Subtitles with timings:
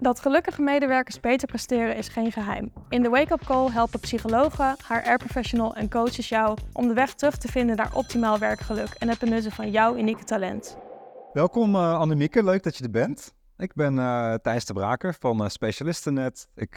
[0.00, 2.72] Dat gelukkige medewerkers beter presteren is geen geheim.
[2.88, 7.36] In de Wake Up Call helpen psychologen, HR-professional en coaches jou om de weg terug
[7.36, 10.78] te vinden naar optimaal werkgeluk en het benutten van jouw unieke talent.
[11.32, 13.34] Welkom uh, Annemieke, leuk dat je er bent.
[13.56, 16.48] Ik ben uh, Thijs de Braker van uh, Specialistennet.
[16.54, 16.74] Ik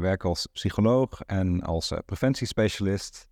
[0.00, 3.28] werk als psycholoog en als preventiespecialist.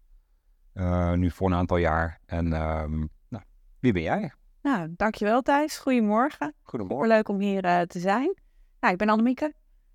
[1.14, 2.20] nu voor een aantal jaar.
[2.26, 2.98] En ehm,
[3.28, 3.44] nou,
[3.80, 4.32] wie ben jij?
[4.62, 5.78] Nou, dankjewel Thijs.
[5.78, 6.54] Goedemorgen.
[6.62, 7.08] Goedemorgen.
[7.08, 8.46] Leuk om hier te zijn.
[8.80, 9.54] Nou, ik ben Annemieke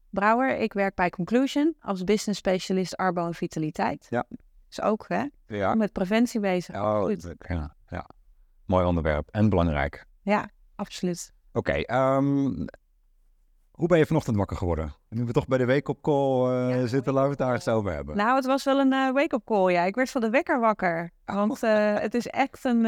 [0.10, 0.58] Brouwer.
[0.58, 4.08] Ik werk bij Conclusion als business specialist Arbo en Vitaliteit.
[4.10, 4.26] Ja.
[4.68, 5.76] Dus ook hè, ja.
[5.76, 6.76] met preventie bezig.
[6.76, 7.12] Oh,
[7.48, 8.10] ja, ja.
[8.66, 10.06] Mooi onderwerp en belangrijk.
[10.22, 11.34] Ja, absoluut.
[11.54, 12.66] Oké, ehm,
[13.72, 14.96] hoe ben je vanochtend wakker geworden?
[15.10, 17.92] Nu we toch bij de wake-up call uh, zitten, laten we het daar eens over
[17.92, 18.18] hebben.
[18.18, 19.84] Nou, het was wel een uh, wake-up call, ja.
[19.84, 21.12] Ik werd van de wekker wakker.
[21.26, 22.82] Want uh, het is echt een,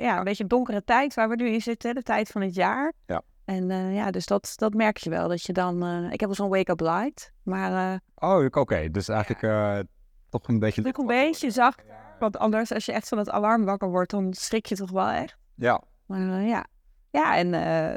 [0.00, 2.54] ja, een beetje een donkere tijd waar we nu in zitten, de tijd van het
[2.54, 2.92] jaar.
[3.06, 3.22] Ja.
[3.44, 5.28] En uh, ja, dus dat, dat merk je wel.
[5.28, 5.84] Dat je dan.
[5.84, 7.32] Uh, ik heb wel zo'n wake-up light.
[7.42, 7.92] Maar.
[7.92, 8.60] Uh, oh, oké.
[8.60, 8.90] Okay.
[8.90, 9.82] Dus eigenlijk ja.
[10.28, 10.86] toch een beetje.
[10.86, 11.82] Ook een beetje zacht.
[12.18, 15.08] Want anders, als je echt van het alarm wakker wordt, dan schrik je toch wel
[15.08, 15.36] echt.
[15.54, 15.82] Ja.
[16.06, 16.66] Maar ja.
[17.10, 17.48] Ja, en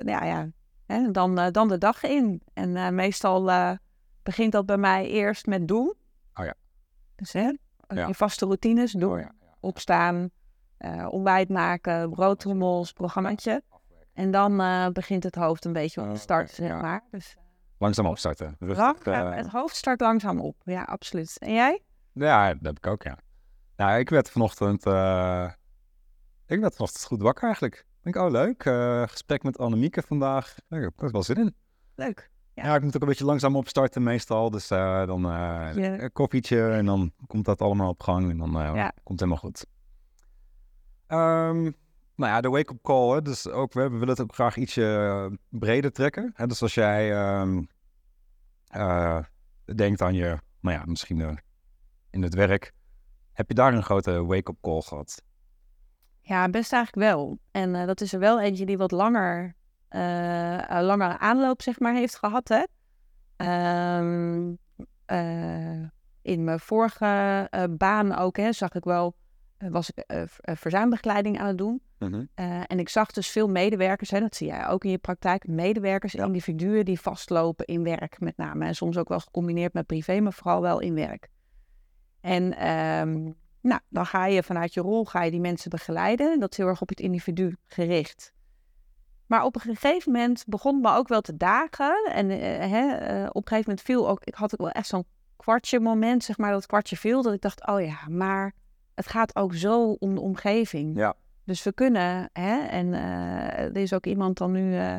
[0.05, 0.49] ja, ja.
[0.85, 2.41] En dan, dan de dag in.
[2.53, 3.51] En meestal
[4.23, 5.93] begint dat bij mij eerst met doen.
[6.33, 6.53] Oh ja.
[7.15, 7.51] Dus hè,
[7.87, 8.07] ja.
[8.07, 9.11] je vaste routines doen.
[9.13, 9.31] Oh, ja.
[9.59, 10.29] Opstaan,
[11.09, 13.61] ontbijt maken, broodtrommels, programmaatje.
[14.15, 17.03] En dan uh, begint het hoofd een beetje op te oh, starten, zeg maar.
[17.11, 17.37] Dus,
[17.77, 18.55] langzaam opstarten.
[18.59, 21.37] Rustig, uh, het hoofd start langzaam op, ja, absoluut.
[21.37, 21.81] En jij?
[22.13, 23.17] Ja, dat heb ik ook, ja.
[23.75, 25.49] Nou, ik werd vanochtend, uh,
[26.45, 27.85] ik werd vanochtend goed wakker eigenlijk.
[28.03, 28.63] Ik denk, oh leuk,
[29.09, 30.55] gesprek met Annemieke vandaag.
[30.69, 31.55] Ik heb er wel zin in.
[31.95, 32.29] Leuk.
[32.53, 32.65] Ja.
[32.65, 32.75] ja.
[32.75, 34.49] ik moet ook een beetje langzaam opstarten meestal.
[34.49, 38.91] Dus dan een koffietje en dan komt dat allemaal op gang en dan ja.
[39.03, 39.65] komt het helemaal goed.
[41.07, 41.75] Um,
[42.15, 43.13] nou ja, de wake-up call.
[43.13, 43.21] Hè?
[43.21, 46.31] Dus ook, we willen het ook graag ietsje eh, breder trekken.
[46.35, 46.47] Hè?
[46.47, 47.61] Dus als jij uh,
[48.75, 49.19] uh,
[49.75, 51.31] denkt aan je, nou ja, misschien uh,
[52.09, 52.73] in het werk,
[53.33, 55.23] heb je daar een grote wake-up call gehad?
[56.21, 57.39] Ja, best eigenlijk wel.
[57.51, 59.55] En dat is er wel eentje die wat langer,
[60.69, 62.47] langer aanloop, zeg maar, heeft gehad.
[62.47, 62.63] Hè?
[63.97, 64.57] Um,
[66.21, 69.24] in mijn vorige baan ook, hè, zag ik wel eh,
[69.57, 70.21] was ik uh,
[70.55, 71.81] verzuimbegeleiding aan het doen.
[71.99, 72.25] Mhm.
[72.67, 76.11] en ik zag dus veel medewerkers, hè, dat zie jij ook in je praktijk, medewerkers,
[76.11, 76.25] ja.
[76.25, 78.65] individuen die vastlopen in werk met name.
[78.65, 81.29] En soms ook wel gecombineerd met privé, maar vooral wel in werk.
[82.21, 86.39] En um, nou, dan ga je vanuit je rol ga je die mensen begeleiden.
[86.39, 88.33] Dat is heel erg op het individu gericht.
[89.25, 92.09] Maar op een gegeven moment begon me ook wel te dagen.
[92.13, 92.29] En
[92.69, 92.93] hè,
[93.27, 95.05] op een gegeven moment viel ook, ik had ook wel echt zo'n
[95.35, 98.53] kwartje moment, zeg maar, dat kwartje viel, dat ik dacht, oh ja, maar
[98.95, 100.97] het gaat ook zo om de omgeving.
[100.97, 101.15] Ja.
[101.43, 104.95] Dus we kunnen, hè, en uh, er is ook iemand dan nu, uh,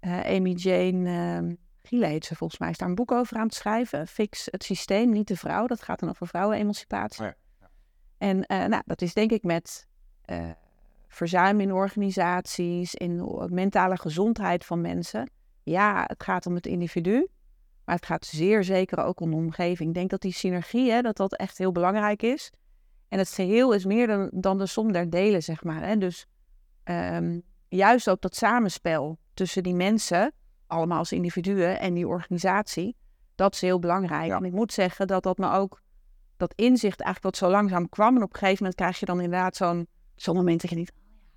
[0.00, 3.48] uh, Amy Jane uh, Giele heet ze volgens mij, is daar een boek over aan
[3.48, 4.06] te schrijven.
[4.06, 5.66] Fix het systeem, niet de vrouw.
[5.66, 7.24] Dat gaat dan over vrouwenemancipatie.
[7.24, 7.36] Oh ja.
[7.60, 7.68] Ja.
[8.18, 9.86] En nou, dat is denk ik met
[11.08, 15.30] verzuim in organisaties, in mentale gezondheid van mensen.
[15.62, 17.28] Ja, het gaat om het individu.
[17.84, 19.88] Maar het gaat zeer zeker ook om de omgeving.
[19.88, 22.52] Ik denk dat die synergie, hè, dat dat echt heel belangrijk is.
[23.14, 25.86] En het geheel is meer dan, dan de som der delen, zeg maar.
[25.86, 25.96] Hè?
[25.96, 26.26] Dus
[26.84, 30.32] um, juist ook dat samenspel tussen die mensen,
[30.66, 32.96] allemaal als individuen, en die organisatie,
[33.34, 34.30] dat is heel belangrijk.
[34.32, 35.82] En ik moet zeggen dat dat me ook,
[36.36, 38.16] dat inzicht eigenlijk wat zo langzaam kwam.
[38.16, 40.92] En op een gegeven moment krijg je dan inderdaad zo'n zo'n moment dat je niet,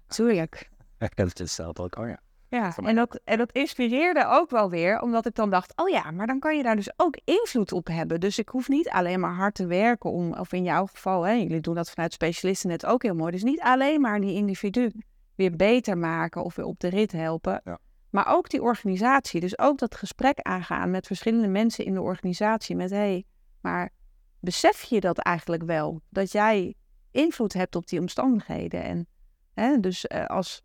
[0.07, 0.69] tuurlijk.
[0.97, 2.19] Het is zelf ook, oh ja.
[2.49, 6.11] Ja, en dat, en dat inspireerde ook wel weer, omdat ik dan dacht, oh ja,
[6.11, 8.19] maar dan kan je daar dus ook invloed op hebben.
[8.19, 11.31] Dus ik hoef niet alleen maar hard te werken om, of in jouw geval, hè,
[11.31, 13.31] jullie doen dat vanuit specialisten net ook heel mooi.
[13.31, 14.91] Dus niet alleen maar die individu
[15.35, 17.79] weer beter maken of weer op de rit helpen, ja.
[18.09, 19.39] maar ook die organisatie.
[19.39, 22.75] Dus ook dat gesprek aangaan met verschillende mensen in de organisatie.
[22.75, 23.25] Met hé, hey,
[23.61, 23.89] maar
[24.39, 26.01] besef je dat eigenlijk wel?
[26.09, 26.75] Dat jij
[27.11, 28.83] invloed hebt op die omstandigheden.
[28.83, 29.07] En
[29.53, 30.63] hè, dus uh, als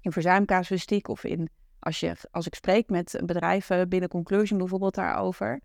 [0.00, 5.60] in verzuimcasuïstiek of in, als, je, als ik spreek met bedrijven binnen Conclusion bijvoorbeeld daarover,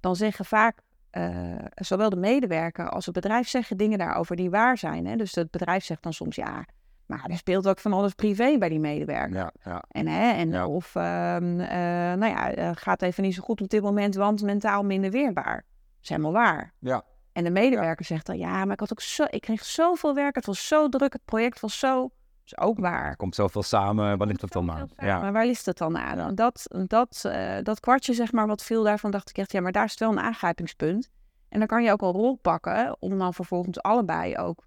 [0.00, 0.80] dan zeggen vaak
[1.12, 5.06] uh, zowel de medewerker als het bedrijf zeggen dingen daarover die waar zijn.
[5.06, 5.16] Hè?
[5.16, 6.64] Dus het bedrijf zegt dan soms ja,
[7.06, 9.36] maar er speelt ook van alles privé bij die medewerker.
[9.36, 9.84] Ja, ja.
[9.88, 13.82] En, hè, en of, uh, nou ja, uh, gaat even niet zo goed op dit
[13.82, 15.54] moment, want mentaal minder weerbaar.
[15.54, 16.72] Dat is helemaal waar.
[16.78, 17.04] Ja.
[17.32, 20.34] En de medewerker zegt dan, ja, maar ik had ook zo, ik kreeg zoveel werk,
[20.34, 22.10] het was zo druk, het project was zo
[22.52, 23.08] is ook waar.
[23.08, 24.88] Er komt zoveel samen, waar ligt het dan aan?
[24.96, 25.20] Ja.
[25.20, 26.34] Maar waar ligt het dan aan?
[26.34, 29.72] Dat, dat, uh, dat kwartje, zeg maar, wat viel daarvan, dacht ik echt, ja, maar
[29.72, 31.10] daar is wel een aangrijpingspunt.
[31.48, 34.66] En dan kan je ook een rol pakken om dan vervolgens allebei ook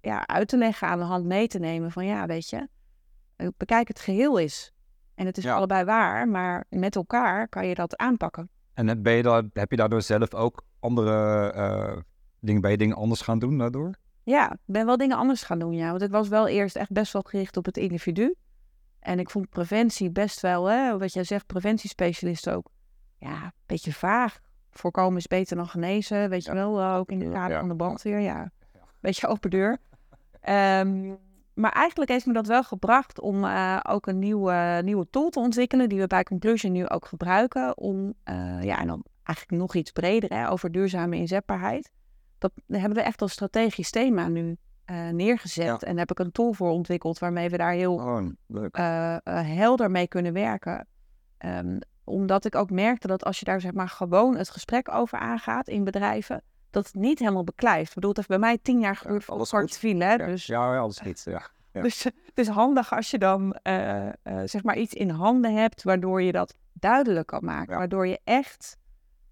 [0.00, 2.68] ja, uit te leggen, aan de hand mee te nemen van, ja, weet je,
[3.36, 4.72] eh, bekijk het geheel is.
[5.14, 5.54] En het is Ja.
[5.54, 8.48] allebei waar, maar met elkaar kan je dat aanpakken.
[8.74, 11.96] En ben je daar, heb je daardoor zelf ook andere eh,
[12.40, 13.94] dingen, je dingen anders gaan doen daardoor?
[14.24, 15.90] Ja, ik ben wel dingen anders gaan doen, ja.
[15.90, 18.34] Want ik was wel eerst echt best wel gericht op het individu.
[19.00, 22.66] En ik vond preventie best wel, hè, wat jij zegt, preventiespecialist ook.
[23.18, 24.38] Ja, een beetje vaag.
[24.70, 26.80] Voorkomen is beter dan genezen, weet je wel.
[26.80, 28.50] eh, Ook in de kader van de brandweer, ja.
[29.00, 29.78] Beetje open deur.
[30.40, 31.14] Ehm,
[31.54, 35.38] maar eigenlijk heeft me dat wel gebracht om eh, ook een nieuwe, nieuwe tool te
[35.40, 37.76] ontwikkelen, die we bij Conclusion nu ook gebruiken.
[37.78, 41.90] Om, eh, ja, en dan eigenlijk nog iets breder hè, over duurzame inzetbaarheid.
[42.42, 45.64] Dat hebben we echt als strategisch thema nu eh, neergezet.
[45.64, 45.78] Ja.
[45.78, 48.28] En daar heb ik een tool voor ontwikkeld waarmee we daar heel Oh,
[48.72, 49.20] eh, eh,
[49.56, 50.86] helder mee kunnen werken.
[51.38, 55.18] Ehm, omdat ik ook merkte dat als je daar zeg maar gewoon het gesprek over
[55.18, 57.88] aangaat in bedrijven, dat het niet helemaal beklijft.
[57.88, 59.76] Ik bedoel, het heeft bij mij tien jaar geduurd voor alles kort goed.
[59.76, 60.12] viel, hè?
[60.12, 61.22] ja, Dus, ja, ja, alles goed.
[61.24, 61.50] Ja.
[61.72, 61.82] ja.
[61.88, 63.56] dus het is handig als je dan
[64.44, 67.72] zeg maar iets in handen hebt waardoor je dat duidelijk kan maken.
[67.72, 67.78] Ja.
[67.78, 68.76] Waardoor je echt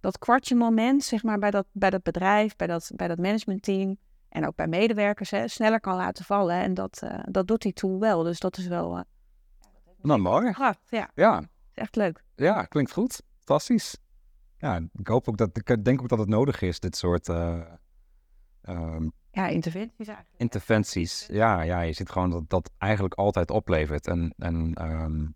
[0.01, 3.97] dat kwartje moment zeg maar, bij, dat, bij dat bedrijf, bij dat, bij dat managementteam
[4.29, 6.55] en ook bij medewerkers hè, sneller kan laten vallen.
[6.57, 8.23] En dat, eh, dat doet die tool wel.
[8.23, 9.03] Dus dat is wel eh,
[10.03, 10.53] Nou, mooi.
[10.53, 10.81] kracht.
[10.91, 12.25] Ja, Ja, is echt leuk.
[12.35, 13.23] ja, klinkt goed.
[13.37, 13.97] Fantastisch.
[14.57, 17.61] Ja, ik hoop ook dat, ik denk ook dat het nodig is, dit soort eh,
[18.63, 20.35] ehm, Ja, interventies eigenlijk.
[20.41, 21.27] interventies.
[21.31, 24.07] Ja, ja, je ziet gewoon dat dat eigenlijk altijd oplevert.
[24.07, 25.27] En, en ehm,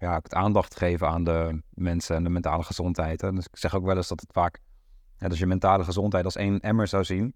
[0.00, 3.20] ja, het aandacht geven aan de mensen en de mentale gezondheid.
[3.20, 3.32] hè.
[3.32, 4.58] Dus ik zeg ook wel eens dat het vaak,
[5.18, 7.34] ja, als je mentale gezondheid als één emmer zou zien,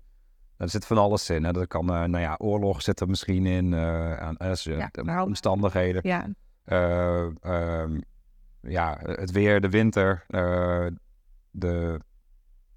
[0.57, 1.45] er zit van alles in.
[1.45, 1.61] Hè.
[1.61, 4.89] Er kan, eh, nou ja, oorlog zit er misschien in, eh, aan, Ja,
[5.19, 6.01] ook- omstandigheden.
[6.05, 6.27] Ja,
[6.65, 8.01] Eh, ehm,
[8.61, 10.25] ja, het weer, de winter,
[11.51, 12.01] de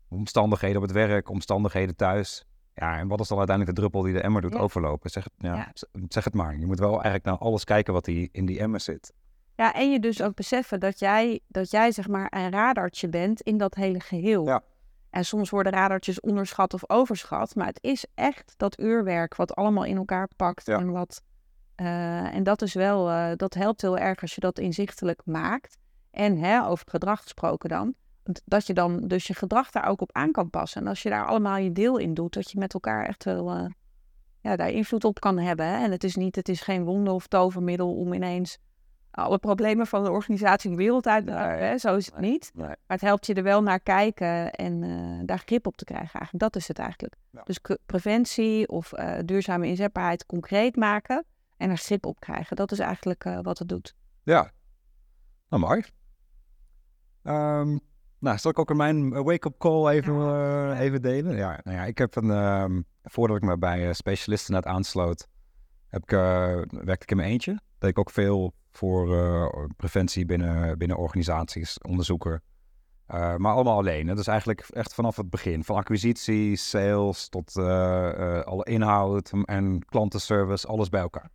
[0.07, 2.45] omstandigheden op het werk, omstandigheden thuis.
[2.73, 4.59] Ja, en wat is dan uiteindelijk de druppel die de emmer doet Ja.
[4.59, 5.09] overlopen?
[5.09, 5.71] Zeg het, ja, Ja.
[6.09, 6.57] zeg het maar.
[6.59, 9.13] Je moet wel eigenlijk naar alles kijken wat die, in die emmer zit.
[9.57, 13.41] Ja, en je dus ook beseffen dat jij, dat jij zeg maar een radartje bent
[13.41, 14.45] in dat hele geheel.
[14.45, 14.63] Ja.
[15.09, 19.83] En soms worden radartjes onderschat of overschat, maar het is echt dat uurwerk wat allemaal
[19.83, 20.65] in elkaar pakt.
[20.65, 20.79] Ja.
[20.79, 21.21] En, wat,
[21.75, 25.77] eh, en dat is wel, eh, dat helpt heel erg als je dat inzichtelijk maakt.
[26.11, 27.93] En hè, over het gedrag gesproken dan,
[28.45, 30.81] dat je dan dus je gedrag daar ook op aan kan passen.
[30.81, 33.51] En als je daar allemaal je deel in doet, dat je met elkaar echt wel
[33.51, 33.65] eh,
[34.41, 35.65] ja, daar invloed op kan hebben.
[35.65, 35.83] Hè?
[35.83, 38.57] En het is, niet, het is geen wonder of tovermiddel om ineens
[39.17, 41.77] alle problemen van de organisatie de wereld uit hè?
[41.77, 42.51] Zo is het niet.
[42.53, 42.65] Nee.
[42.65, 46.19] Maar het helpt je er wel naar kijken en eh, daar grip op te krijgen
[46.19, 46.39] eigenlijk.
[46.39, 47.15] Dat is het eigenlijk.
[47.31, 47.41] Ja.
[47.43, 51.25] Dus preventie of eh, duurzame inzetbaarheid concreet maken
[51.57, 52.55] en er grip op krijgen.
[52.55, 53.95] Dat is eigenlijk eh, wat het doet.
[54.23, 54.51] Ja,
[55.49, 55.83] nou mooi.
[57.23, 57.77] Ehm,
[58.19, 61.35] nou, zal ik ook mijn eh, wake-up call even, even delen?
[61.35, 65.27] Ja, nou ja, ik heb een, ehm, voordat ik me bij specialisten net aansloot,
[65.87, 66.09] heb ik,
[66.69, 67.59] werkte ik in mijn eentje.
[67.77, 72.41] Deed ik ook veel voor eh, preventie binnen, binnen organisaties, onderzoeker.
[73.07, 74.07] Eh, maar allemaal alleen.
[74.07, 75.63] Dus eigenlijk echt vanaf het begin.
[75.63, 81.29] Van acquisitie, sales tot eh, alle inhoud en klantenservice, alles bij elkaar.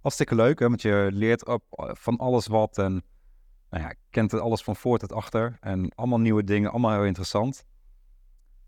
[0.00, 0.68] Hartstikke leuk, hè?
[0.68, 1.62] want je leert op,
[1.98, 3.02] van alles wat en
[3.70, 5.56] nou ja, kent alles van voor tot achter.
[5.60, 7.64] En allemaal nieuwe dingen, allemaal heel interessant.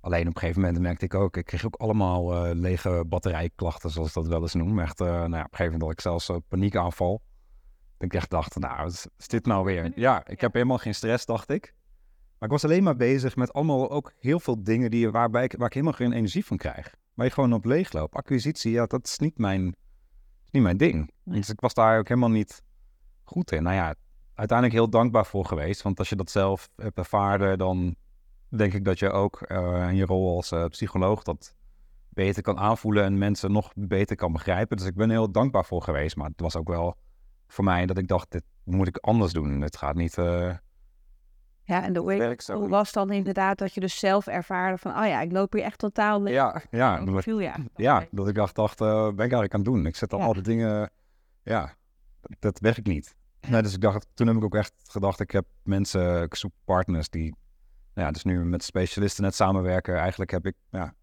[0.01, 3.91] Alleen op een gegeven moment merkte ik ook, ik kreeg ook allemaal eh, lege batterijklachten,
[3.91, 4.79] zoals ik dat wel eens noem.
[4.79, 7.23] Echt, nou ja, op een gegeven moment had ik zelfs een paniekaanval.
[7.99, 9.93] Ik echt dacht, nou, wat is, dit nou weer?
[9.95, 11.75] Ja, ik heb helemaal geen stress, dacht ik.
[12.39, 15.55] Maar ik was alleen maar bezig met allemaal ook heel veel dingen die, waarbij ik,
[15.57, 16.95] waar ik helemaal geen energie van krijg.
[17.15, 18.15] Waar je gewoon op leeg loopt.
[18.15, 19.67] Acquisitie, ja, dat is niet mijn,
[20.45, 21.11] is niet mijn ding.
[21.23, 21.39] Nee.
[21.39, 22.63] Dus ik was daar ook helemaal niet
[23.25, 23.63] goed in.
[23.63, 23.95] Nou ja,
[24.35, 25.83] uiteindelijk heel dankbaar voor geweest.
[25.83, 27.97] Want als je dat zelf hebt ervaren, dan
[28.49, 31.55] denk ik dat je ook eh, in je rol als eh, psycholoog dat
[32.09, 34.77] beter kan aanvoelen en mensen nog beter kan begrijpen.
[34.77, 36.17] Dus ik ben heel dankbaar voor geweest.
[36.17, 36.97] Maar het was ook wel
[37.47, 39.61] voor mij dat ik dacht, dit moet ik anders doen.
[39.61, 40.19] Het gaat niet...
[40.19, 40.55] eh,
[41.63, 42.69] Ja, en de niet.
[42.69, 45.79] was dan inderdaad dat je dus zelf ervaarde van, oh ja, ik loop hier echt
[45.79, 46.35] totaal leeg.
[46.35, 48.09] ja, ja, Oh, dat- viel ja, mee.
[48.11, 49.87] dat ik dacht, dacht eh, wat ben ik eigenlijk aan het doen?
[49.87, 50.25] Ik zet al Ja.
[50.25, 50.91] al die dingen,
[51.43, 51.75] ja,
[52.21, 53.15] dat, dat werkt niet.
[53.49, 56.53] Nee, dus ik dacht, toen heb ik ook echt gedacht, ik heb mensen, ik zoek
[56.65, 57.37] partners die,
[57.95, 59.97] nou ja, dus nu met specialisten net samenwerken.
[59.97, 60.95] Eigenlijk heb ik, ja,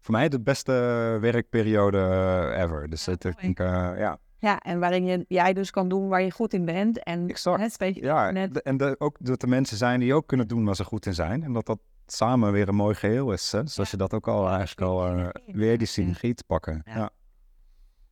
[0.00, 0.72] voor mij de beste
[1.20, 2.88] werkperiode eh, ever.
[2.88, 6.22] Dus Ja, het, ik eh, ja, Ja, en waarin je, jij dus kan doen waar
[6.22, 7.02] je goed in bent.
[7.02, 7.60] En Exact.
[7.62, 10.48] het beetje ja net, de- en de, ook dat er mensen zijn die ook kunnen
[10.48, 11.42] doen waar ze goed in zijn.
[11.42, 13.52] En dat dat samen weer een mooi geheel is.
[13.52, 13.62] Hè?
[13.62, 16.82] Dus als je dat ook al eigenlijk al eh, weer die synergie te pakken.
[16.84, 17.10] Ja.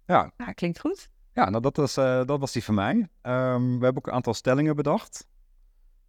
[0.07, 0.33] Ja.
[0.37, 0.53] ja.
[0.53, 1.11] klinkt goed.
[1.33, 3.09] Ja, nou dat was, eh, dat was die van mij.
[3.21, 5.27] Ehm, we hebben ook een aantal stellingen bedacht.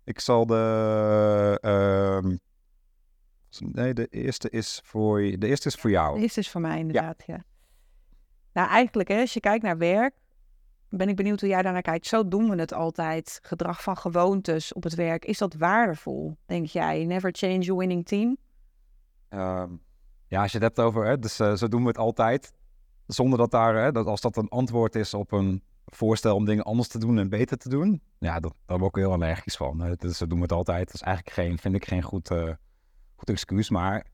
[0.03, 1.57] Ik zal de...
[1.61, 2.35] ehm,
[3.59, 6.19] nee, de eerste is voor, de eerste is voor jou.
[6.19, 7.43] Dit is voor mij inderdaad, ja.
[8.59, 10.15] Nou, eigenlijk, hè, als je kijkt naar werk,
[10.89, 12.07] ben ik benieuwd hoe jij daarnaar kijkt.
[12.07, 13.39] Zo doen we het altijd.
[13.41, 15.25] Gedrag van gewoontes op het werk.
[15.25, 17.05] Is dat waardevol, denk jij?
[17.05, 18.37] Never change your winning team?
[19.29, 19.71] Ehm,
[20.27, 22.53] ja, als je het hebt over, hè, dus eh, zo doen we het altijd.
[23.07, 26.63] Zonder dat daar, hè, dat als dat een antwoord is op een voorstel om dingen
[26.63, 28.01] anders te doen en beter te doen.
[28.17, 29.95] Ja, dat, daar word ik heel allergisch van.
[29.97, 30.85] Dus zo doen we het altijd.
[30.85, 32.53] Dat is eigenlijk geen, vind ik geen goed, eh,
[33.15, 33.69] goed excuus.
[33.69, 34.05] Maar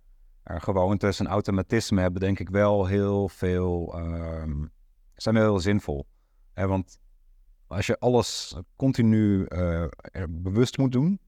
[0.46, 4.66] er gewoontes en automatisme hebben denk ik wel heel veel, ehm,
[5.16, 6.06] zijn wel heel zinvol.
[6.54, 7.00] Hè, want
[7.68, 9.86] als je alles continu eh,
[10.30, 11.20] bewust moet doen,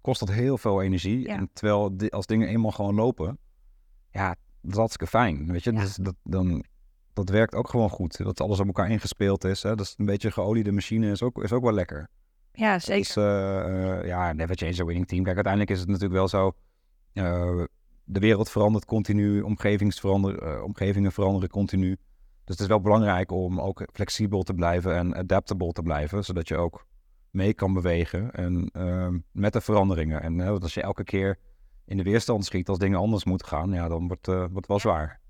[0.00, 1.20] kost dat heel veel energie.
[1.20, 1.36] Ja.
[1.36, 3.38] En terwijl als dingen eenmaal gewoon lopen,
[4.10, 4.28] ja,
[4.60, 5.52] dat is hartstikke fijn.
[5.52, 5.80] Weet je, Ja.
[5.80, 6.64] dus dat, dan,
[7.12, 8.16] dat werkt ook gewoon goed.
[8.16, 9.62] Dat alles op elkaar ingespeeld is.
[9.62, 9.68] Hè?
[9.74, 12.08] Dat is een beetje een geoliede machine, is ook, is ook wel lekker.
[12.52, 13.02] Ja, zeker.
[13.04, 15.22] Dus eh, eh, ja, never change a winning team.
[15.22, 16.52] Kijk, uiteindelijk is het natuurlijk wel zo.
[17.12, 17.64] eh,
[18.08, 19.44] de wereld verandert continu, eh,
[20.64, 21.88] omgevingen veranderen continu.
[22.44, 26.48] Dus het is wel belangrijk om ook flexibel te blijven en adaptable te blijven, zodat
[26.48, 26.86] je ook
[27.30, 30.22] mee kan bewegen en ehm, met de veranderingen.
[30.22, 31.38] En eh, als je elke keer
[31.84, 34.66] in de weerstand schiet als dingen anders moeten gaan, ja, dan wordt, eh wordt het
[34.66, 35.20] wel zwaar.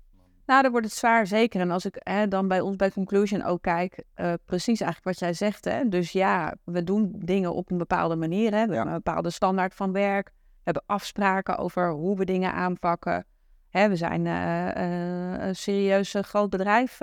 [0.45, 1.61] Nou, dan wordt het zwaar, zeker.
[1.61, 5.19] En als ik hè, dan bij ons bij Conclusion ook kijk, eh, precies eigenlijk wat
[5.19, 5.65] jij zegt.
[5.65, 5.87] Hè?
[5.87, 8.53] Dus ja, we doen dingen op een bepaalde manier.
[8.53, 8.65] Hè?
[8.67, 10.31] We hebben een bepaalde standaard van werk.
[10.67, 13.25] We hebben afspraken over hoe we dingen aanpakken.
[13.69, 16.97] Hè, we zijn eh, eh, een serieus eh, groot bedrijf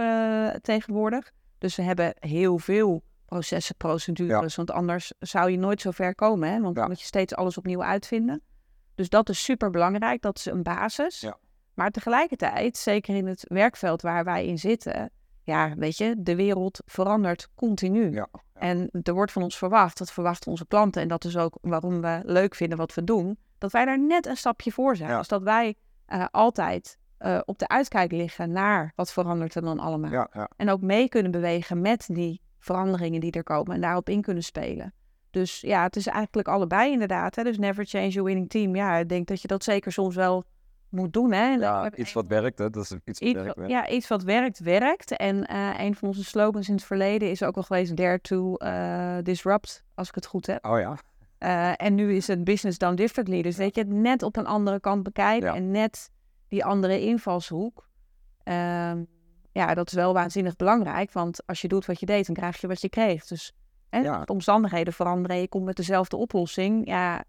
[0.61, 1.33] tegenwoordig.
[1.59, 4.57] Dus we hebben heel veel processen, procedures.
[4.57, 6.49] Want anders zou je nooit zo ver komen.
[6.49, 6.61] Hè?
[6.61, 6.81] Want Ja.
[6.81, 8.43] dan moet je steeds alles opnieuw uitvinden.
[8.95, 10.23] Dus dat is super belangrijk.
[10.23, 11.21] Dat is een basis.
[11.21, 11.37] Ja.
[11.75, 15.11] Maar tegelijkertijd, zeker in het werkveld waar wij in zitten,
[15.43, 18.13] ja, weet je, de wereld verandert continu.
[18.13, 21.59] Ja, En er wordt van ons verwacht, dat verwachten onze klanten, en dat is ook
[21.61, 25.11] waarom we leuk vinden wat we doen, dat wij daar net een stapje voor zijn.
[25.11, 25.19] Ja.
[25.19, 25.75] Dus dat wij
[26.07, 30.11] eh, altijd eh, op de uitkijk liggen naar wat verandert er dan allemaal.
[30.11, 30.51] Ja, ja.
[30.57, 34.43] En ook mee kunnen bewegen met die veranderingen die er komen en daarop in kunnen
[34.43, 34.95] spelen.
[35.31, 37.37] Dus ja, het is eigenlijk allebei inderdaad.
[37.37, 37.43] Hè?
[37.43, 38.77] Dus never change your winning team.
[38.77, 40.45] Ja, ik denk dat je dat zeker soms wel
[40.89, 41.33] moet doen.
[41.33, 41.49] Hè?
[41.55, 42.71] Ja iets wat werkt, hè?
[42.71, 43.57] dat is iets wat werkt.
[43.57, 45.17] wat- ja, iets wat werkt, werkt.
[45.17, 48.57] En eh, een van onze slogans in het verleden is ook wel geweest Dare to
[49.23, 50.67] Disrupt, als ik het goed heb.
[50.67, 50.97] Oh ja,
[51.45, 53.43] Eh, en nu is het business done differently.
[53.43, 55.55] Dus weet je, het net op een andere kant bekijken Ja.
[55.55, 56.11] en net
[56.49, 57.89] die andere invalshoek.
[58.43, 59.05] Ehm,
[59.53, 61.13] ja, dat is wel waanzinnig belangrijk.
[61.13, 63.27] Want als je doet wat je deed, dan krijg je wat je kreeg.
[63.27, 63.53] Dus
[63.89, 64.25] hè, Ja.
[64.25, 66.87] de omstandigheden veranderen, je komt met dezelfde oplossing.
[66.89, 67.25] Ja,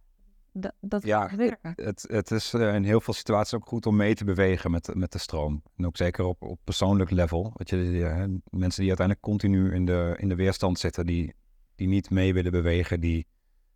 [0.51, 1.29] dat, dat Ja,
[1.75, 4.95] het, het is eh, in heel veel situaties ook goed om mee te bewegen met,
[4.95, 5.63] met de stroom.
[5.77, 7.51] En ook zeker op, op persoonlijk level.
[7.55, 11.33] Weet je, die, eh, mensen die uiteindelijk continu in de, in de weerstand zitten, die,
[11.75, 13.27] die niet mee willen bewegen, die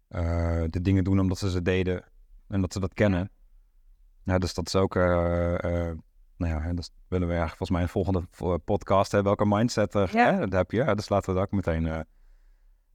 [0.09, 2.03] eh, de dingen doen omdat ze ze deden
[2.47, 3.31] en dat ze dat kennen.
[4.23, 5.53] Ja, dus dat is ook, eh,
[5.89, 5.97] eh,
[6.37, 9.35] nou ja, dus willen we eigenlijk volgens mij een volgende vo- podcast hebben.
[9.37, 10.07] Welke mindset Ja.
[10.33, 10.77] hè, dat heb je?
[10.77, 12.05] Ja, dus laten we daar ook meteen naar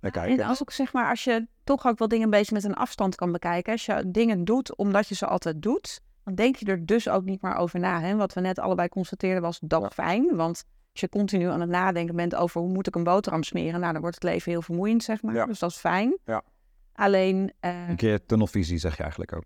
[0.01, 0.39] kijken.
[0.39, 2.75] En als ook zeg maar, als je toch ook wel dingen een beetje met een
[2.75, 3.73] afstand kan bekijken.
[3.73, 7.25] Als je dingen doet omdat je ze altijd doet, dan denk je er dus ook
[7.25, 8.01] niet meer over na.
[8.01, 8.17] Hè?
[8.17, 10.37] Wat we net allebei constateerden was dat fijn.
[10.37, 13.81] Want als je continu aan het nadenken bent over hoe moet ik een boterham smeren,
[13.81, 15.35] nou dan wordt het leven heel vermoeiend, zeg maar.
[15.35, 15.47] Ja.
[15.47, 16.19] Dus dat is fijn.
[16.25, 16.43] Ja.
[16.95, 19.45] Alleen, eh, Een keer tunnelvisie zeg je eigenlijk ook.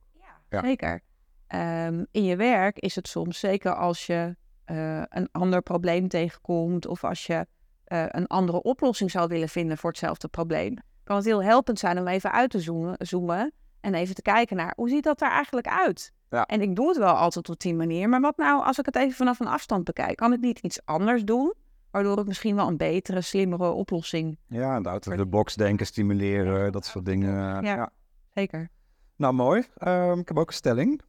[0.51, 0.61] Ja.
[0.63, 1.01] zeker.
[1.47, 6.87] Ehm, in je werk is het soms, zeker als je eh, een ander probleem tegenkomt
[6.87, 7.47] of als je
[7.85, 11.99] eh, een andere oplossing zou willen vinden voor hetzelfde probleem, kan het heel helpend zijn
[11.99, 15.31] om even uit te zoomen, zoomen en even te kijken naar hoe ziet dat er
[15.31, 16.13] eigenlijk uit?
[16.31, 16.47] Ja.
[16.47, 18.97] En ik doe het wel altijd op die manier, maar wat nou als ik het
[18.97, 20.17] even vanaf een afstand bekijk?
[20.17, 21.55] Kan ik niet iets anders doen,
[21.91, 24.39] waardoor ik misschien wel een betere, slimmere oplossing...
[24.47, 27.33] Ja, de out of the box denken, stimuleren, dat soort dingen.
[27.35, 27.61] Ja.
[27.61, 27.91] ja.
[28.35, 28.69] Zeker.
[29.17, 29.65] Nou, mooi.
[29.77, 31.01] Ehm, ik heb ook een stelling.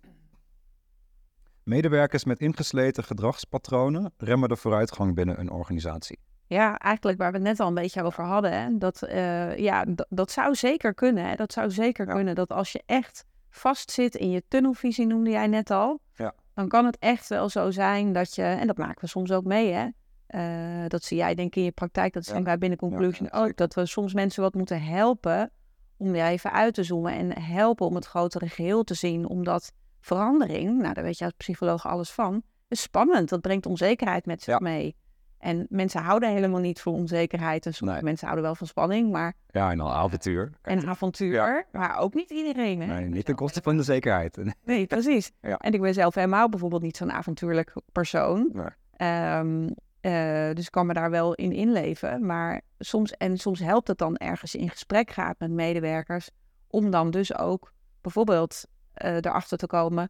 [1.63, 6.19] Medewerkers met ingesleten gedragspatronen remmen de vooruitgang binnen een organisatie.
[6.47, 8.53] Ja, eigenlijk waar we het net al een beetje over hadden.
[8.53, 8.77] Hè?
[8.77, 11.25] Dat, eh, ja, dat zou zeker kunnen.
[11.25, 11.35] Hè?
[11.35, 12.13] Dat zou zeker Ja.
[12.13, 12.35] kunnen.
[12.35, 15.99] Dat als je echt vastzit in je tunnelvisie, noemde jij net al.
[16.13, 16.33] Ja.
[16.53, 19.43] Dan kan het echt wel zo zijn dat je, en dat maken we soms ook
[19.43, 19.87] mee, hè.
[20.29, 22.43] Eh, dat zie jij denk ik in je praktijk, dat zien Ja.
[22.43, 23.55] wij binnen Conclusion ja, ook.
[23.57, 25.51] Dat we soms mensen wat moeten helpen
[25.97, 27.13] om er even uit te zoomen.
[27.13, 29.27] En helpen om het grotere geheel te zien.
[29.29, 33.29] Omdat verandering, nou daar weet je als psycholoog alles van, is spannend.
[33.29, 34.59] Dat brengt onzekerheid met zich Ja.
[34.59, 34.95] mee.
[35.37, 37.65] En mensen houden helemaal niet van onzekerheid.
[37.65, 38.07] En sommige Nee.
[38.09, 40.51] mensen houden wel van spanning, maar Ja, en dan avontuur.
[40.61, 41.65] en avontuur.
[41.71, 42.81] Maar ook niet iedereen.
[42.81, 42.85] Hè?
[42.99, 44.37] Nee, niet ten koste van de zekerheid.
[44.65, 45.31] Nee, precies.
[45.41, 45.57] Ja.
[45.57, 48.49] En ik ben zelf helemaal bijvoorbeeld niet zo'n avontuurlijk persoon.
[48.53, 48.65] Nee.
[48.95, 49.69] Ehm,
[50.01, 52.25] eh, dus ik kan me daar wel in inleven.
[52.25, 56.29] Maar soms, en soms helpt het dan ergens in gesprek gaat met medewerkers.
[56.67, 58.63] Om dan dus ook bijvoorbeeld
[58.93, 60.09] eh, erachter te komen.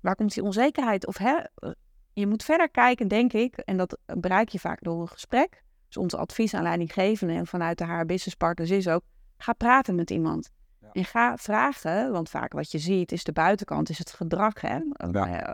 [0.00, 1.06] Waar komt die onzekerheid?
[1.06, 1.70] Of hè, eh,
[2.12, 3.56] je moet verder kijken, denk ik.
[3.56, 5.62] En dat bereik je vaak door een gesprek.
[5.86, 9.02] Dus ons advies aan leidinggevenden en vanuit de HR Business Partners is ook,
[9.36, 10.50] ga praten met iemand.
[10.80, 10.88] Ja.
[10.92, 14.60] En ga vragen, want vaak wat je ziet is de buitenkant, is het gedrag.
[14.60, 14.78] Hè?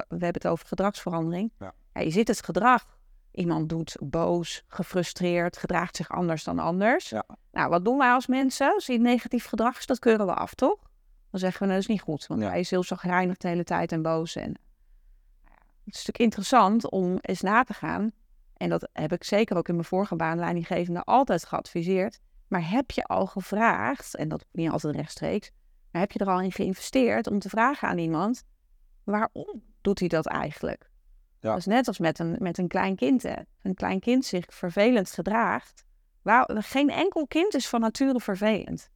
[0.08, 1.52] We hebben het over gedragsverandering.
[1.58, 2.95] Ja, je ziet het gedrag.
[3.36, 7.08] Iemand doet boos, gefrustreerd, gedraagt zich anders dan anders.
[7.08, 7.24] Ja.
[7.52, 8.74] Nou, wat doen wij als mensen?
[8.74, 10.78] Als je negatief gedrag is, dat keuren we af, toch?
[11.30, 12.26] Dan zeggen we, nou, dat is niet goed.
[12.26, 12.48] Want Ja.
[12.48, 14.36] hij is heel zagrijnig de hele tijd en boos.
[14.36, 14.42] En...
[14.42, 18.10] nou Het is natuurlijk interessant om eens na te gaan.
[18.56, 22.18] En dat heb ik zeker ook in mijn vorige baan leidinggevende altijd geadviseerd.
[22.48, 25.50] Maar heb je al gevraagd, en dat niet altijd rechtstreeks,
[25.90, 28.42] maar heb je er al in geïnvesteerd om te vragen aan iemand,
[29.04, 30.90] waarom doet hij dat eigenlijk?
[31.40, 31.48] Ja.
[31.50, 33.22] Dat is net als met een, met een klein kind.
[33.22, 33.34] Hè.
[33.62, 35.84] Een klein kind zich vervelend gedraagt.
[36.22, 38.90] Waar, geen enkel kind is van nature vervelend.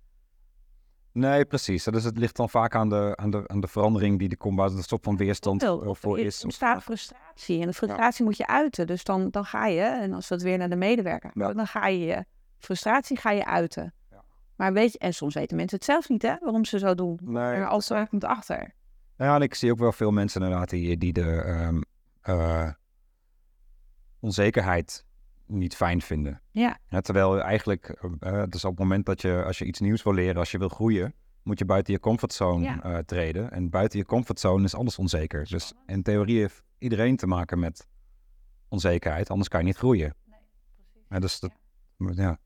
[1.13, 1.85] Nee, precies.
[1.85, 4.57] Dus het ligt dan vaak aan de, aan de, aan de verandering die er komt,
[4.59, 6.45] waar de stop van weerstand er voor er is.
[6.45, 7.61] ontstaat frustratie.
[7.61, 8.87] En de frustratie moet je uiten.
[8.87, 11.53] Dus dan, dan ga je, en als we het weer naar de medewerker Ja.
[11.53, 12.25] dan ga je je
[12.59, 13.95] frustratie ga je uiten.
[14.11, 14.23] Ja.
[14.57, 17.19] Maar weet je, en soms weten mensen het zelf niet, hè, waarom ze zo doen.
[17.23, 18.75] Nee, Maar als er komt achter.
[19.17, 21.81] Ja, en ik zie ook wel veel mensen inderdaad die, die de ehm,
[22.21, 22.71] eh,
[24.21, 25.05] onzekerheid
[25.47, 26.41] niet fijn vinden.
[26.51, 26.79] Ja.
[26.89, 27.89] Ja, terwijl eigenlijk,
[28.21, 30.59] eh, dus op het moment dat je, als je iets nieuws wil leren, als je
[30.59, 32.83] wil groeien, moet je buiten je comfortzone Ja.
[32.83, 33.51] eh, treden.
[33.51, 35.47] En buiten je comfortzone is alles onzeker.
[35.49, 37.89] Dus in theorie heeft iedereen te maken met
[38.69, 40.15] onzekerheid, anders kan je niet groeien.
[41.09, 41.51] Ja, dus dat,
[41.97, 42.39] ja.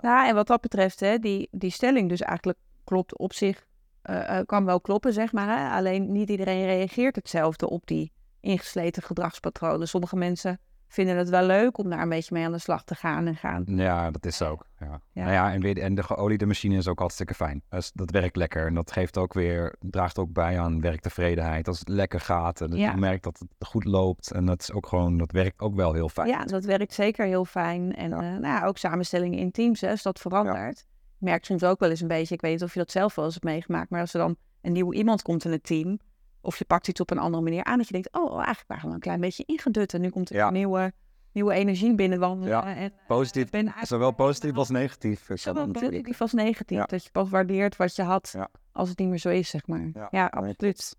[0.00, 3.66] Nou, en wat dat betreft, hè, die, die stelling dus eigenlijk klopt op zich,
[4.02, 5.58] eh, eh, kan wel kloppen, zeg maar.
[5.58, 5.76] Hè?
[5.76, 8.12] Alleen niet iedereen reageert hetzelfde op die
[8.44, 9.88] ingesleten gedragspatronen.
[9.88, 10.58] Sommige mensen
[10.88, 13.36] vinden het wel leuk om daar een beetje mee aan de slag te gaan en
[13.36, 13.64] gaan.
[13.66, 14.66] Ja, dat is ook.
[14.78, 15.00] Ja.
[15.12, 15.22] Ja.
[15.22, 17.62] Nou ja, en, weer, en de geoliede machine is ook hartstikke fijn.
[17.68, 21.68] Dus dat werkt lekker en dat geeft ook weer, draagt ook bij aan werktevredenheid.
[21.68, 22.90] Als het lekker gaat en dat Ja.
[22.90, 24.30] je merkt dat het goed loopt.
[24.30, 26.28] En dat is ook gewoon, dat werkt ook wel heel fijn.
[26.28, 27.94] Ja, dat werkt zeker heel fijn.
[27.96, 28.16] En Ja.
[28.16, 30.78] eh, nou, ja, ook samenstellingen in teams, hè, als dat verandert.
[30.78, 33.14] Ik merk soms ook wel eens een beetje, ik weet niet of je dat zelf
[33.14, 35.98] wel eens hebt meegemaakt, maar als er dan een nieuw iemand komt in het team,
[36.44, 38.88] of je pakt iets op een andere manier aan, dat je denkt, oh, eigenlijk waren
[38.88, 40.46] we een klein beetje ingedut en nu komt er Ja.
[40.46, 40.92] een nieuwe,
[41.32, 42.48] nieuwe energie binnenwandelen.
[42.48, 45.28] Ja, En, eh, Positief, ben eigenlijk Zowel positief als negatief.
[45.34, 46.78] Zowel positief als negatief.
[46.78, 46.84] Ja.
[46.84, 48.34] Dat je pas waardeert wat je had
[48.72, 50.08] als het niet meer zo is, zeg maar.
[50.10, 50.26] Ja.
[50.26, 50.96] Absoluut.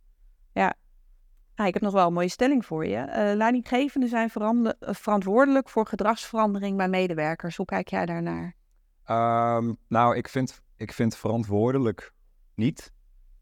[0.53, 0.73] Ja.
[1.55, 2.95] Ah, ik heb nog wel een mooie stelling voor je.
[2.97, 7.55] Eh, leidinggevenden zijn eh, verantwoordelijk voor gedragsverandering bij medewerkers.
[7.55, 8.55] Hoe kijk jij daarnaar?
[9.03, 12.13] Ehm, nou, ik vind, ik vind verantwoordelijk
[12.55, 12.93] niet.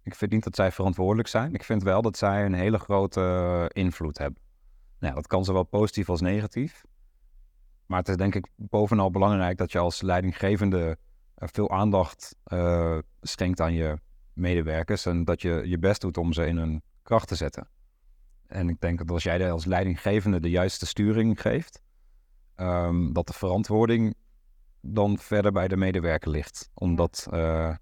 [0.03, 1.53] Ik vind niet dat zij verantwoordelijk zijn.
[1.53, 4.41] Ik vind wel dat zij een hele grote eh, invloed hebben.
[4.99, 6.85] Nou, dat kan zowel positief als negatief.
[7.85, 10.97] Maar het is denk ik bovenal belangrijk dat je als leidinggevende
[11.35, 13.97] eh, veel aandacht eh, schenkt aan je
[14.33, 15.05] medewerkers.
[15.05, 17.67] En dat je je best doet om ze in hun kracht te zetten.
[18.47, 21.81] En ik denk dat als jij als leidinggevende de juiste sturing geeft,
[22.55, 24.15] ehm, dat de verantwoording
[24.81, 26.69] dan verder bij de medewerker ligt.
[26.73, 27.75] Om dat, eh,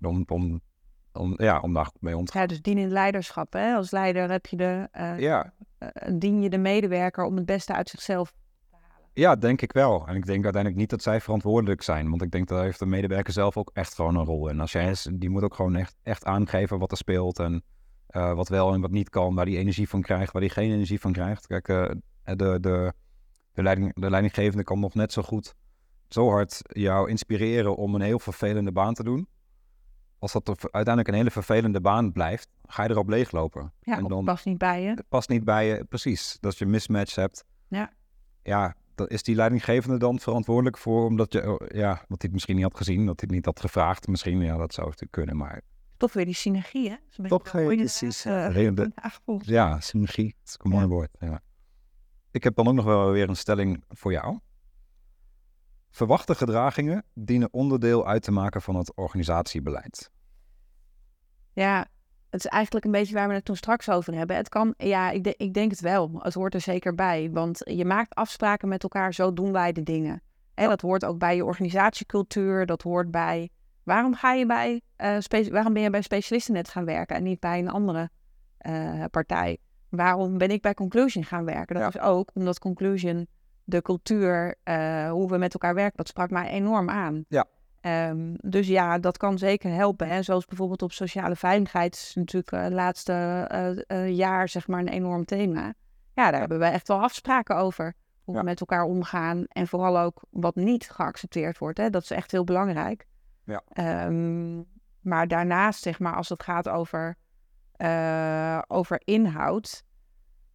[0.00, 0.60] om, om,
[1.12, 2.40] om, ja, om daar goed mee om te gaan.
[2.42, 3.52] Ja, dus dienend leiderschap.
[3.52, 3.74] Hè?
[3.74, 7.72] Als leider heb je de, eh, Ja, eh, dien je de medewerker om het beste
[7.72, 8.32] uit zichzelf
[9.14, 10.06] ja, denk ik wel.
[10.06, 12.10] En ik denk uiteindelijk niet dat zij verantwoordelijk zijn.
[12.10, 14.60] Want ik denk dat heeft de medewerker zelf ook echt gewoon een rol in.
[14.60, 17.38] Als jij, die moet ook gewoon echt, echt aangeven wat er speelt.
[17.38, 17.62] En
[18.06, 19.34] eh, wat wel en wat niet kan.
[19.34, 21.46] Waar die energie van krijgt, waar die geen energie van krijgt.
[21.46, 21.90] Kijk, eh,
[22.22, 22.92] de, de,
[23.52, 25.54] de, leiding, de leidinggevende kan nog net zo goed,
[26.08, 29.28] zo hard jou inspireren om een heel vervelende baan te doen.
[30.22, 33.72] Als dat er uiteindelijk een hele vervelende baan blijft, ga je erop leeglopen.
[33.80, 34.88] Ja, En dan- past niet bij je.
[34.88, 36.36] Het past niet bij je, precies.
[36.40, 37.44] Dat je een mismatch hebt.
[37.68, 37.92] Ja.
[38.42, 42.32] Ja, dan is die leidinggevende dan verantwoordelijk voor, omdat je, oh, ja, dat hij het
[42.32, 44.06] misschien niet had gezien, dat hij het niet had gevraagd.
[44.06, 45.60] Misschien, ja, dat zou natuurlijk kunnen, maar
[45.96, 46.96] Toch weer die synergie, hè?
[46.96, 48.24] Dat is een beetje Toch, eh, inderdaad, precies,
[49.46, 49.80] eh, ja.
[49.80, 50.88] Synergie, dat is een mooi Ja.
[50.88, 51.10] woord.
[51.18, 51.40] Ja.
[52.30, 54.38] Ik heb dan ook nog wel weer een stelling voor jou.
[55.92, 60.10] Verwachte gedragingen dienen onderdeel uit te maken van het organisatiebeleid.
[61.52, 61.86] Ja,
[62.30, 64.36] het is eigenlijk een beetje waar we het toen straks over hebben.
[64.36, 66.10] Het kan, ja, ik, de- ik denk het wel.
[66.18, 67.30] Het hoort er zeker bij.
[67.32, 70.22] Want je maakt afspraken met elkaar, zo doen wij de dingen.
[70.54, 72.66] En dat hoort ook bij je organisatiecultuur.
[72.66, 73.50] Dat hoort bij.
[73.82, 77.40] Waarom, ga je bij, eh, spe- waarom ben je bij specialistennet gaan werken en niet
[77.40, 78.10] bij een andere
[78.58, 79.58] eh, partij?
[79.88, 81.74] Waarom ben ik bij Conclusion gaan werken?
[81.80, 83.26] Dat is ook omdat Conclusion,
[83.64, 87.24] de cultuur, eh, hoe we met elkaar werken, dat sprak mij enorm aan.
[87.28, 87.46] Ja.
[87.80, 90.06] Ehm, dus ja, dat kan zeker helpen.
[90.08, 93.12] En zoals bijvoorbeeld op sociale veiligheid is natuurlijk het laatste
[93.48, 95.74] eh, eh, jaar zeg maar een enorm thema.
[96.14, 97.94] Ja, daar hebben we echt wel afspraken over.
[98.24, 98.40] Hoe Ja.
[98.40, 99.44] we met elkaar omgaan.
[99.46, 101.78] En vooral ook wat niet geaccepteerd wordt.
[101.78, 101.90] Hè?
[101.90, 103.06] Dat is echt heel belangrijk.
[103.44, 103.62] Ja.
[103.72, 104.62] Ehm,
[105.00, 107.16] maar daarnaast, zeg maar, als het gaat over,
[108.68, 109.84] over inhoud.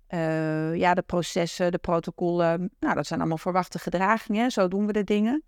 [0.08, 4.52] Eh, ja, de processen, de protocollen, nou, dat zijn allemaal verwachte gedragingen.
[4.52, 5.44] Zo doen we de dingen.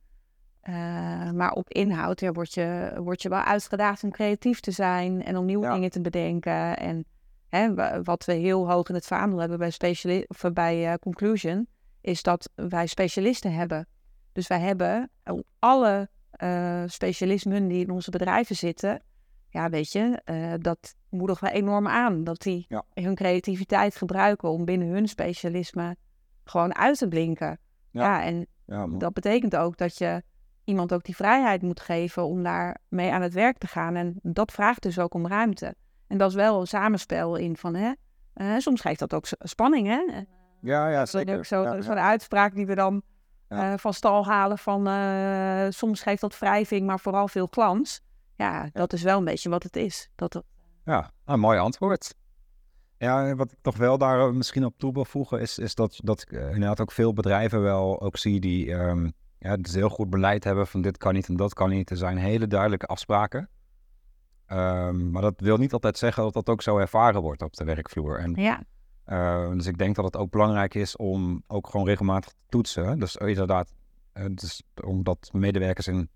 [0.62, 5.24] Eh, maar op inhoud ja, word, je, word je wel uitgedaagd om creatief te zijn
[5.24, 5.74] en om nieuwe Ja.
[5.74, 6.78] dingen te bedenken.
[6.78, 7.06] En
[7.48, 10.94] hè, wa- wat we heel hoog in het vaandel hebben bij, speciali- of bij eh,
[11.00, 11.68] Conclusion,
[12.02, 13.88] is dat wij specialisten hebben.
[14.32, 15.10] Dus wij hebben
[15.60, 16.10] alle
[16.86, 19.02] specialismen die in onze bedrijven zitten,
[19.50, 22.24] ja, weet je, eh, dat moedigen we enorm aan.
[22.24, 22.84] Dat die Ja.
[22.94, 25.96] hun creativiteit gebruiken om binnen hun specialisme
[26.44, 27.60] gewoon uit te blinken.
[27.92, 28.04] Ja.
[28.04, 30.24] Ja, en Ja, dat betekent ook dat je
[30.64, 33.96] iemand ook die vrijheid moet geven om daar mee aan het werk te gaan.
[33.96, 35.76] En dat vraagt dus ook om ruimte.
[36.08, 37.92] En dat is wel een samenspel in van, hè,
[38.34, 40.06] eh, soms geeft dat ook spanning, hè.
[40.12, 40.28] En
[40.62, 41.46] ja, ja, zeker.
[41.46, 43.02] zo- zo'n uitspraak die we dan
[43.48, 48.02] eh, van stal halen van, eh, soms geeft dat wrijving, maar vooral veel glans.
[48.40, 50.10] Ja, dat is wel een beetje wat het is.
[50.16, 50.44] Dat het,
[50.86, 52.16] Ja, een mooi antwoord.
[52.98, 56.00] Ja, wat ik toch wel daar eh, misschien op toe wil voegen, is, is dat,
[56.04, 59.90] dat ik eh, inderdaad ook veel bedrijven wel ook zie die ehm, ja, dus heel
[59.90, 61.90] goed beleid hebben van dit kan niet en dat kan niet.
[61.90, 63.50] Er zijn hele duidelijke afspraken.
[64.46, 67.64] Ehm, maar dat wil niet altijd zeggen dat dat ook zo ervaren wordt op de
[67.64, 68.20] werkvloer.
[68.20, 68.64] En, ja,
[69.04, 73.00] eh, dus ik denk dat het ook belangrijk is om ook gewoon regelmatig te toetsen.
[73.00, 73.74] Dus inderdaad,
[74.32, 76.10] dus om dat medewerkers in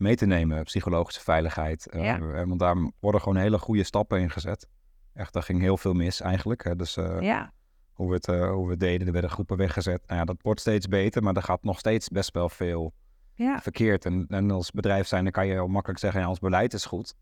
[0.00, 1.86] mee te nemen, psychologische veiligheid.
[1.86, 2.18] eh, Ja.
[2.46, 4.68] want daar worden gewoon hele goede stappen in gezet.
[5.14, 6.64] Echt, daar ging heel veel mis eigenlijk.
[6.64, 6.76] Hè.
[6.76, 7.52] Dus eh, ja,
[7.92, 10.02] hoe, we het, eh, hoe we het deden, er werden groepen weggezet.
[10.06, 12.92] Nou ja, dat wordt steeds beter, maar er gaat nog steeds best wel veel
[13.34, 13.60] ja.
[13.60, 14.04] verkeerd.
[14.04, 16.84] En, en als bedrijf zijn, dan kan je heel makkelijk zeggen, ja, ons beleid is
[16.84, 17.14] goed.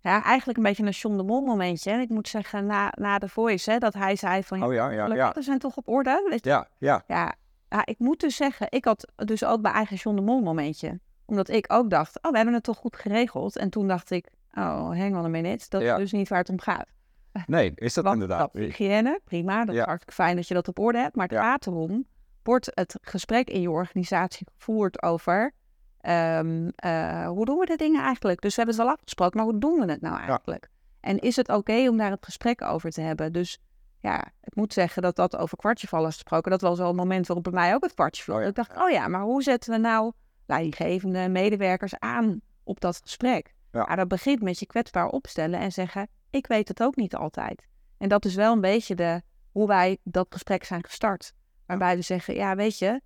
[0.00, 1.90] Ja, eigenlijk een beetje een John de Mol momentje.
[1.90, 4.90] En ik moet zeggen, na, na de voice, hè, dat hij zei van, Oh ja,
[4.90, 6.26] ja, ja, zijn toch op orde?
[6.30, 6.50] Weet je?
[6.50, 7.02] Ja, ja.
[7.06, 7.34] Ja,
[7.68, 11.00] ja, ik moet dus zeggen, ik had dus ook mijn eigen John de Mol momentje.
[11.32, 13.56] Omdat ik ook dacht, oh, we hebben het toch goed geregeld.
[13.56, 15.94] En toen dacht ik, oh, hang on a minute, dat Ja.
[15.94, 16.86] is dus niet waar het om gaat.
[17.46, 18.52] Nee, is dat Want inderdaad.
[18.52, 19.80] dat hygiëne, prima, dat Ja.
[19.80, 21.16] is hartstikke fijn dat je dat op orde hebt.
[21.16, 22.04] Maar het gaat erom,
[22.42, 25.52] wordt het gesprek in je organisatie gevoerd over...
[26.00, 28.40] ehm, eh, hoe doen we de dingen eigenlijk?
[28.40, 30.68] Dus we hebben het wel afgesproken, maar hoe doen we het nou eigenlijk?
[31.00, 33.32] En is het oké om daar het gesprek over te hebben?
[33.32, 33.58] Dus
[34.00, 36.50] ja, ik moet zeggen dat dat over kwartje is gesproken.
[36.50, 38.34] Dat was wel een moment waarop bij mij ook het kwartje viel.
[38.34, 40.12] Oh ja, Ik dacht, oh ja, maar hoe zetten we nou
[40.46, 43.54] leidinggevende medewerkers aan op dat gesprek?
[43.72, 43.86] Ja.
[43.88, 43.96] Ja.
[43.96, 47.66] dat begint met je kwetsbaar opstellen en zeggen, ik weet het ook niet altijd.
[47.98, 51.32] En dat is wel een beetje de, hoe wij dat gesprek zijn gestart.
[51.66, 53.00] Waarbij we zeggen, ja weet je,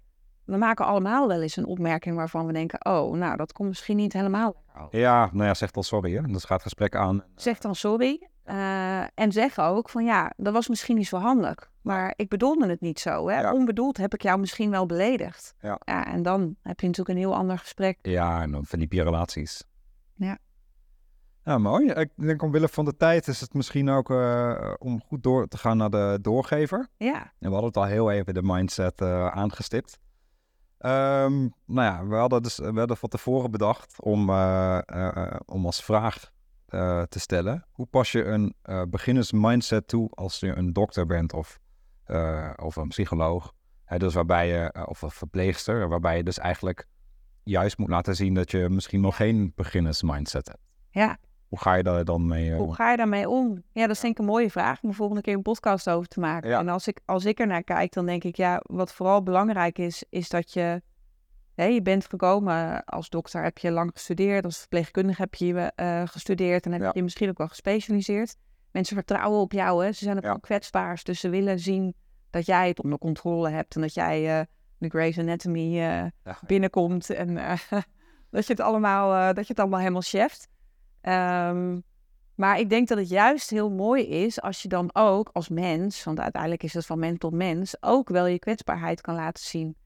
[0.44, 3.96] we maken allemaal wel eens een opmerking waarvan we denken, oh, nou dat komt misschien
[3.96, 4.64] niet helemaal.
[4.90, 6.14] Ja, nou ja, zeg dan sorry.
[6.16, 6.22] Hè.
[6.22, 7.24] Dus gaat het gesprek aan.
[7.34, 8.28] Zeg dan sorry.
[8.44, 11.70] eh, en zeg ook van ja, dat was misschien niet zo handig.
[11.86, 13.28] Maar ik bedoelde het niet zo.
[13.28, 13.40] Hè?
[13.40, 13.52] Ja.
[13.52, 15.54] Onbedoeld heb ik jou misschien wel beledigd.
[15.60, 15.78] Ja.
[16.04, 17.98] en dan heb je natuurlijk een heel ander gesprek.
[18.02, 19.64] Ja, en dan verdiep je relaties.
[20.14, 20.38] Ja.
[21.44, 21.90] Ja, mooi.
[21.90, 25.58] Ik denk omwille van de tijd is het misschien ook eh, om goed door te
[25.58, 26.88] gaan naar de doorgever.
[26.96, 29.98] Ja, En we hadden het al heel even de mindset eh, aangestipt.
[30.78, 35.84] Ehm, nou ja, we hadden, dus, we hadden van tevoren bedacht om, eh, om als
[35.84, 36.34] vraag
[37.08, 37.66] te stellen.
[37.72, 38.54] Hoe pas je een
[38.90, 41.58] beginners mindset toe als je een dokter bent of,
[42.06, 43.52] eh, of een psycholoog?
[43.84, 46.86] Hè, dus waarbij je, eh, of een verpleegster, waarbij je dus eigenlijk
[47.42, 50.60] juist moet laten zien dat je misschien nog geen beginners mindset hebt.
[50.90, 51.18] ja.
[51.48, 52.50] Hoe ga je daar dan mee?
[52.52, 53.62] eh, Hoe ga je daarmee om?
[53.72, 56.08] Ja, dat is denk ik een mooie vraag om de volgende keer een podcast over
[56.08, 56.50] te maken.
[56.50, 56.58] Ja.
[56.58, 59.78] En als ik, als ik er naar kijk, dan denk ik, ja, wat vooral belangrijk
[59.78, 60.82] is, is dat je,
[61.54, 65.72] hè, je bent gekomen als dokter, heb je lang gestudeerd, als verpleegkundige heb je
[66.10, 66.90] gestudeerd en heb Ja.
[66.94, 68.36] je misschien ook wel gespecialiseerd.
[68.76, 69.92] Mensen vertrouwen op jou, hè?
[69.92, 70.28] ze zijn ook Ja.
[70.28, 71.94] wel kwetsbaar, dus ze willen zien
[72.30, 74.44] dat jij het onder controle hebt en dat jij eh,
[74.78, 76.10] de Grey's Anatomy Ja.
[76.46, 77.58] binnenkomt en eh,
[78.30, 80.48] dat, je het allemaal, dat je het allemaal helemaal cheft.
[81.00, 81.80] Ehm,
[82.34, 86.04] maar ik denk dat het juist heel mooi is als je dan ook als mens,
[86.04, 89.76] want uiteindelijk is het van mens tot mens, ook wel je kwetsbaarheid kan laten zien.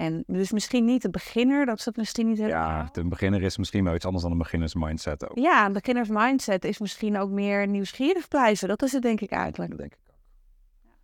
[0.00, 2.68] En dus misschien niet de beginner, dat is het misschien niet helemaal.
[2.68, 5.38] Ja, een beginner is misschien wel iets anders dan een beginners mindset ook.
[5.38, 8.68] Ja, een beginners mindset is misschien ook meer nieuwsgierig blijven.
[8.68, 9.70] Dat is het denk ik eigenlijk.
[9.70, 10.14] Dat denk ik ook.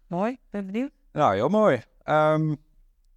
[0.07, 0.91] Mooi, ben benieuwd.
[1.13, 1.83] Nou, heel mooi.
[2.03, 2.51] Ehm,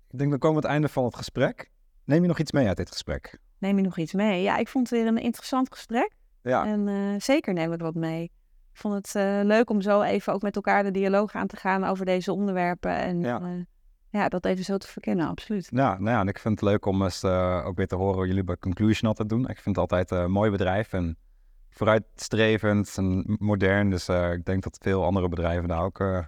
[0.09, 1.71] ik denk dan komen we aan het einde van het gesprek.
[2.05, 3.39] Neem je nog iets mee uit dit gesprek?
[3.57, 4.41] Neem je nog iets mee?
[4.41, 6.11] Ja, ik vond het weer een interessant gesprek.
[6.41, 8.23] Ja, En eh, zeker neem ik wat mee.
[8.23, 11.55] Ik vond het eh, leuk om zo even ook met elkaar de dialoog aan te
[11.55, 12.95] gaan over deze onderwerpen.
[12.95, 13.39] En Ja.
[13.43, 13.65] ja,
[14.09, 15.67] ja dat even zo te verkennen, absoluut.
[15.71, 18.15] ja, nou ja, en ik vind het leuk om eens eh, ook weer te horen
[18.15, 19.41] hoe jullie bij Conclusion altijd doen.
[19.41, 21.17] Ik vind het altijd een mooi bedrijf en
[21.69, 23.89] vooruitstrevend en modern.
[23.89, 26.19] Dus eh, ik denk dat veel andere bedrijven daar ook eh,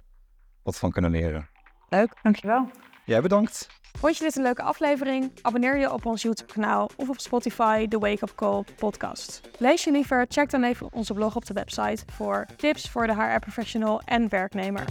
[0.64, 1.50] wat van kunnen leren.
[1.90, 2.70] Leuk, dankjewel.
[3.06, 3.68] Jij bedankt.
[4.00, 5.32] Vond je dit een leuke aflevering?
[5.42, 9.42] Abonneer je op ons YouTube-kanaal of op Spotify, de Wake Up Call podcast.
[9.58, 10.26] Lees je liever?
[10.30, 14.86] Check dan even onze blog op de website voor tips voor de HR-professional en werknemer.